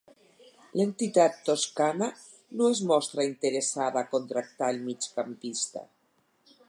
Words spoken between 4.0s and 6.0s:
a contractar el migcampista.